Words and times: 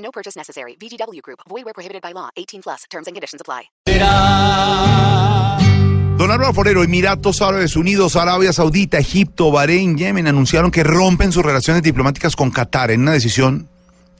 No 0.00 0.10
purchase 0.10 0.36
necessary. 0.36 0.76
VGW 0.76 1.22
Group. 1.22 1.40
Void 1.48 1.64
where 1.64 1.74
prohibited 1.74 2.02
by 2.02 2.12
law. 2.12 2.28
18 2.36 2.62
plus. 2.62 2.84
Terms 2.90 3.06
and 3.06 3.14
conditions 3.14 3.40
apply. 3.40 3.70
Don 6.18 6.30
Álvaro 6.30 6.52
Forero, 6.52 6.84
Emiratos 6.84 7.40
Árabes 7.40 7.76
Unidos, 7.76 8.14
Arabia 8.14 8.52
Saudita, 8.52 8.98
Egipto, 8.98 9.50
Bahrein, 9.50 9.96
Yemen 9.96 10.26
anunciaron 10.26 10.70
que 10.70 10.84
rompen 10.84 11.32
sus 11.32 11.42
relaciones 11.42 11.82
diplomáticas 11.82 12.36
con 12.36 12.50
Qatar 12.50 12.90
en 12.90 13.00
una 13.00 13.12
decisión 13.12 13.70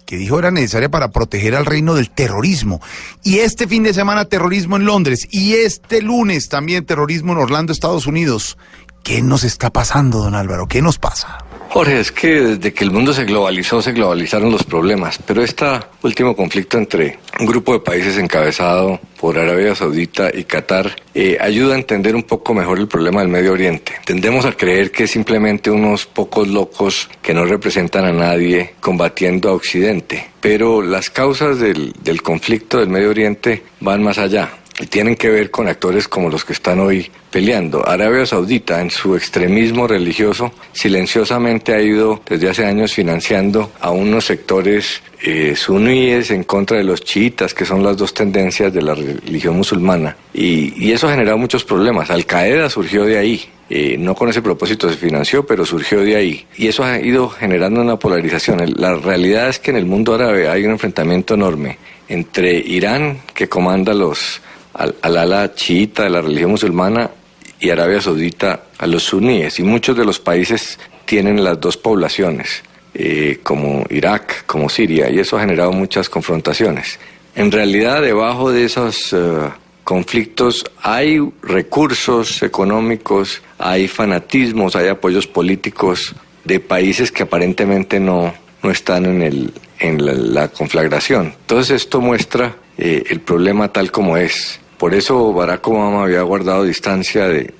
que 0.06 0.16
dijo 0.16 0.38
era 0.38 0.50
necesaria 0.50 0.88
para 0.88 1.10
proteger 1.10 1.54
al 1.54 1.66
reino 1.66 1.94
del 1.94 2.10
terrorismo. 2.10 2.80
Y 3.22 3.40
este 3.40 3.68
fin 3.68 3.82
de 3.82 3.92
semana 3.92 4.24
terrorismo 4.24 4.76
en 4.76 4.86
Londres 4.86 5.28
y 5.30 5.52
este 5.56 6.00
lunes 6.00 6.48
también 6.48 6.86
terrorismo 6.86 7.32
en 7.32 7.38
Orlando, 7.38 7.72
Estados 7.72 8.06
Unidos. 8.06 8.56
¿Qué 9.04 9.20
nos 9.22 9.44
está 9.44 9.70
pasando, 9.70 10.18
don 10.18 10.34
Álvaro? 10.34 10.66
¿Qué 10.68 10.80
nos 10.80 10.98
pasa? 10.98 11.44
Jorge, 11.72 12.00
es 12.00 12.10
que 12.10 12.40
desde 12.40 12.72
que 12.72 12.82
el 12.82 12.90
mundo 12.90 13.12
se 13.12 13.24
globalizó, 13.24 13.80
se 13.80 13.92
globalizaron 13.92 14.50
los 14.50 14.64
problemas, 14.64 15.20
pero 15.24 15.40
este 15.40 15.66
último 16.02 16.34
conflicto 16.34 16.76
entre 16.76 17.20
un 17.38 17.46
grupo 17.46 17.72
de 17.72 17.78
países 17.78 18.18
encabezado 18.18 18.98
por 19.20 19.38
Arabia 19.38 19.76
Saudita 19.76 20.30
y 20.34 20.42
Qatar 20.42 20.96
eh, 21.14 21.38
ayuda 21.40 21.74
a 21.74 21.78
entender 21.78 22.16
un 22.16 22.24
poco 22.24 22.54
mejor 22.54 22.80
el 22.80 22.88
problema 22.88 23.20
del 23.20 23.28
Medio 23.28 23.52
Oriente. 23.52 23.92
Tendemos 24.04 24.46
a 24.46 24.52
creer 24.52 24.90
que 24.90 25.06
simplemente 25.06 25.70
unos 25.70 26.06
pocos 26.06 26.48
locos 26.48 27.08
que 27.22 27.34
no 27.34 27.44
representan 27.44 28.04
a 28.04 28.12
nadie 28.12 28.74
combatiendo 28.80 29.48
a 29.48 29.52
Occidente, 29.52 30.28
pero 30.40 30.82
las 30.82 31.08
causas 31.08 31.60
del, 31.60 31.92
del 32.02 32.20
conflicto 32.20 32.80
del 32.80 32.88
Medio 32.88 33.10
Oriente 33.10 33.62
van 33.78 34.02
más 34.02 34.18
allá 34.18 34.59
y 34.80 34.86
tienen 34.86 35.14
que 35.14 35.28
ver 35.28 35.50
con 35.50 35.68
actores 35.68 36.08
como 36.08 36.30
los 36.30 36.44
que 36.44 36.54
están 36.54 36.80
hoy 36.80 37.10
peleando. 37.30 37.86
Arabia 37.86 38.24
Saudita, 38.24 38.80
en 38.80 38.90
su 38.90 39.14
extremismo 39.14 39.86
religioso, 39.86 40.52
silenciosamente 40.72 41.74
ha 41.74 41.80
ido 41.80 42.22
desde 42.28 42.48
hace 42.48 42.64
años 42.64 42.94
financiando 42.94 43.72
a 43.80 43.90
unos 43.90 44.24
sectores 44.24 45.02
eh, 45.22 45.54
suníes 45.54 46.30
en 46.30 46.44
contra 46.44 46.78
de 46.78 46.84
los 46.84 47.04
chiitas, 47.04 47.52
que 47.52 47.66
son 47.66 47.84
las 47.84 47.98
dos 47.98 48.14
tendencias 48.14 48.72
de 48.72 48.80
la 48.80 48.94
religión 48.94 49.54
musulmana. 49.54 50.16
Y, 50.32 50.90
eso 50.90 51.06
ha 51.06 51.12
generado 51.12 51.36
muchos 51.36 51.62
problemas. 51.62 52.10
Al 52.10 52.24
Qaeda 52.24 52.70
surgió 52.70 53.04
de 53.04 53.18
ahí. 53.18 53.44
Eh, 53.68 53.96
no 53.98 54.16
con 54.16 54.28
ese 54.28 54.42
propósito 54.42 54.88
se 54.88 54.96
financió, 54.96 55.46
pero 55.46 55.64
surgió 55.64 56.00
de 56.00 56.16
ahí. 56.16 56.46
Y 56.56 56.66
eso 56.66 56.82
ha 56.82 56.98
ido 56.98 57.28
generando 57.28 57.80
una 57.80 57.96
polarización. 57.96 58.60
La 58.76 58.96
realidad 58.96 59.48
es 59.48 59.60
que 59.60 59.70
en 59.70 59.76
el 59.76 59.86
mundo 59.86 60.14
árabe 60.14 60.48
hay 60.48 60.64
un 60.64 60.72
enfrentamiento 60.72 61.34
enorme 61.34 61.78
entre 62.08 62.58
Irán, 62.58 63.18
que 63.32 63.48
comanda 63.48 63.94
los 63.94 64.40
al, 64.74 64.94
ala 65.02 65.54
chiita 65.54 66.04
de 66.04 66.10
la 66.10 66.20
religión 66.20 66.52
musulmana 66.52 67.10
y 67.58 67.70
Arabia 67.70 68.00
Saudita 68.00 68.64
a 68.78 68.86
los 68.86 69.04
suníes. 69.04 69.58
Y 69.58 69.62
muchos 69.62 69.96
de 69.96 70.04
los 70.04 70.18
países 70.18 70.78
tienen 71.04 71.42
las 71.42 71.60
dos 71.60 71.76
poblaciones, 71.76 72.62
eh, 72.94 73.40
como 73.42 73.84
Irak, 73.90 74.46
como 74.46 74.68
Siria, 74.68 75.10
y 75.10 75.18
eso 75.18 75.36
ha 75.36 75.40
generado 75.40 75.72
muchas 75.72 76.08
confrontaciones. 76.08 76.98
En 77.34 77.50
realidad, 77.50 78.02
debajo 78.02 78.50
de 78.50 78.64
esos 78.64 79.12
uh, 79.12 79.50
conflictos 79.84 80.64
hay 80.82 81.18
recursos 81.42 82.42
económicos, 82.42 83.42
hay 83.58 83.88
fanatismos, 83.88 84.76
hay 84.76 84.88
apoyos 84.88 85.26
políticos 85.26 86.14
de 86.44 86.60
países 86.60 87.10
que 87.10 87.24
aparentemente 87.24 87.98
no, 87.98 88.32
no 88.62 88.70
están 88.70 89.04
en, 89.06 89.22
el, 89.22 89.52
en 89.80 90.04
la, 90.04 90.12
la 90.12 90.48
conflagración. 90.48 91.34
Entonces 91.40 91.82
esto 91.82 92.00
muestra 92.00 92.54
eh, 92.78 93.02
el 93.10 93.20
problema 93.20 93.72
tal 93.72 93.90
como 93.90 94.16
es. 94.16 94.59
Por 94.80 94.94
eso 94.94 95.34
Barack 95.34 95.68
Obama 95.68 96.04
había 96.04 96.22
guardado 96.22 96.64
distancia 96.64 97.28
de, 97.28 97.52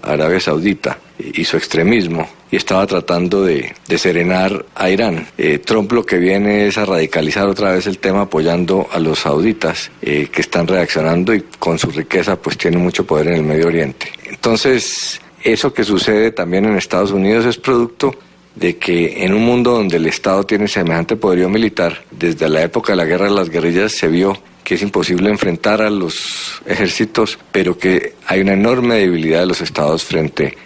Arabia 0.00 0.38
Saudita 0.38 0.96
y 1.18 1.44
su 1.44 1.56
extremismo 1.56 2.28
y 2.52 2.56
estaba 2.56 2.86
tratando 2.86 3.42
de, 3.42 3.74
de 3.88 3.98
serenar 3.98 4.64
a 4.76 4.88
Irán. 4.88 5.26
Eh, 5.36 5.58
Trump 5.58 5.90
lo 5.90 6.06
que 6.06 6.18
viene 6.18 6.68
es 6.68 6.78
a 6.78 6.84
radicalizar 6.84 7.48
otra 7.48 7.72
vez 7.72 7.88
el 7.88 7.98
tema 7.98 8.22
apoyando 8.22 8.86
a 8.92 9.00
los 9.00 9.18
sauditas 9.18 9.90
eh, 10.02 10.28
que 10.30 10.40
están 10.40 10.68
reaccionando 10.68 11.34
y 11.34 11.40
con 11.58 11.80
su 11.80 11.90
riqueza 11.90 12.36
pues 12.36 12.56
tienen 12.56 12.80
mucho 12.80 13.04
poder 13.04 13.26
en 13.26 13.34
el 13.34 13.42
Medio 13.42 13.66
Oriente. 13.66 14.12
Entonces, 14.26 15.20
eso 15.42 15.74
que 15.74 15.82
sucede 15.82 16.30
también 16.30 16.66
en 16.66 16.76
Estados 16.76 17.10
Unidos 17.10 17.44
es 17.44 17.58
producto 17.58 18.14
de 18.54 18.76
que 18.76 19.24
en 19.24 19.34
un 19.34 19.44
mundo 19.44 19.72
donde 19.72 19.96
el 19.96 20.06
Estado 20.06 20.44
tiene 20.44 20.68
semejante 20.68 21.16
poderío 21.16 21.48
militar, 21.48 22.04
desde 22.10 22.48
la 22.48 22.62
época 22.62 22.92
de 22.92 22.96
la 22.96 23.04
guerra 23.04 23.26
de 23.26 23.34
las 23.34 23.50
guerrillas 23.50 23.92
se 23.92 24.08
vio 24.08 24.38
que 24.62 24.76
es 24.76 24.82
imposible 24.82 25.28
enfrentar 25.28 25.82
a 25.82 25.90
los 25.90 26.62
ejércitos, 26.66 27.38
pero 27.50 27.76
que 27.76 28.14
hay 28.26 28.40
una 28.40 28.52
enorme 28.52 28.96
debilidad 28.96 29.40
de 29.40 29.46
los 29.46 29.60
estados 29.60 30.04
frente 30.04 30.56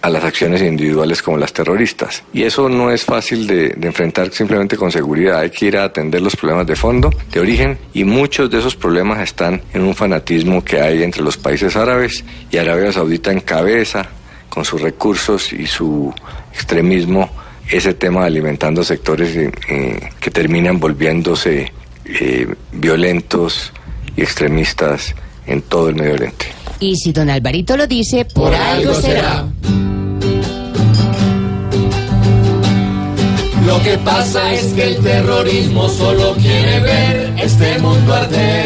a 0.00 0.08
las 0.08 0.24
acciones 0.24 0.62
individuales 0.62 1.22
como 1.22 1.36
las 1.36 1.52
terroristas. 1.52 2.22
Y 2.32 2.44
eso 2.44 2.70
no 2.70 2.90
es 2.90 3.04
fácil 3.04 3.46
de, 3.46 3.76
enfrentar 3.82 4.32
simplemente 4.32 4.78
con 4.78 4.90
seguridad, 4.90 5.40
hay 5.40 5.50
que 5.50 5.66
ir 5.66 5.76
a 5.76 5.84
atender 5.84 6.22
los 6.22 6.34
problemas 6.34 6.66
de 6.66 6.76
fondo, 6.76 7.10
de 7.30 7.40
origen, 7.40 7.78
y 7.92 8.04
muchos 8.04 8.50
de 8.50 8.58
esos 8.58 8.74
problemas 8.74 9.20
están 9.20 9.60
en 9.74 9.82
un 9.82 9.94
fanatismo 9.94 10.64
que 10.64 10.80
hay 10.80 11.02
entre 11.02 11.22
los 11.22 11.36
países 11.36 11.76
árabes 11.76 12.24
y 12.50 12.56
Arabia 12.56 12.90
Saudita 12.90 13.32
encabeza 13.32 14.08
con 14.50 14.66
sus 14.66 14.82
recursos 14.82 15.52
y 15.54 15.66
su 15.66 16.12
extremismo 16.52 17.30
ese 17.70 17.94
tema 17.94 18.24
alimentando 18.24 18.82
sectores 18.82 19.34
eh, 19.36 20.10
que 20.20 20.30
terminan 20.30 20.78
volviéndose 20.78 21.72
eh, 22.04 22.54
violentos 22.72 23.72
y 24.16 24.22
extremistas 24.22 25.14
en 25.46 25.62
todo 25.62 25.88
el 25.88 25.94
Medio 25.94 26.14
Oriente. 26.14 26.46
Y 26.80 26.96
si 26.96 27.12
don 27.12 27.30
Alvarito 27.30 27.76
lo 27.76 27.86
dice, 27.86 28.24
por, 28.24 28.50
por 28.50 28.54
algo 28.54 28.94
será. 28.94 29.46
Lo 33.66 33.80
que 33.82 33.98
pasa 33.98 34.52
es 34.52 34.72
que 34.72 34.82
el 34.82 34.96
terrorismo 34.96 35.88
solo 35.88 36.34
quiere 36.34 36.80
ver 36.80 37.34
este 37.38 37.78
mundo 37.78 38.14
arder 38.14 38.59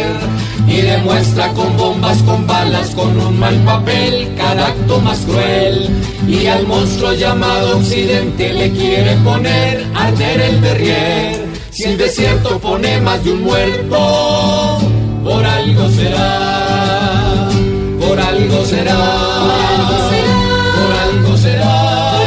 y 1.05 1.07
demuestra 1.07 1.53
con 1.53 1.77
bombas, 1.77 2.23
con 2.23 2.47
balas, 2.47 2.95
con 2.95 3.19
un 3.19 3.39
mal 3.39 3.57
papel 3.65 4.35
cada 4.37 4.69
acto 4.69 5.01
más 5.01 5.19
cruel. 5.21 5.91
Y 6.27 6.47
al 6.47 6.67
monstruo 6.67 7.13
llamado 7.13 7.77
Occidente 7.77 8.53
le 8.53 8.71
quiere 8.71 9.17
poner 9.17 9.87
arder 9.95 10.41
el 10.41 10.61
derrier. 10.61 11.45
Si 11.71 11.85
el 11.85 11.99
desierto 11.99 12.59
pone 12.59 13.01
más 13.01 13.23
de 13.25 13.33
un 13.33 13.43
muerto, 13.43 14.79
por 15.25 15.45
algo 15.45 15.89
será, 15.91 17.49
por 18.01 18.19
algo 18.21 18.65
será, 18.65 19.03
por 20.77 20.93
algo 21.09 21.37
será, 21.37 22.21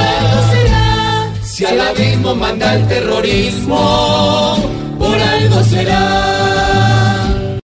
si 1.43 1.65
al 1.65 1.81
abismo 1.81 2.35
manda 2.35 2.75
el 2.75 2.87
terrorismo 2.87 4.57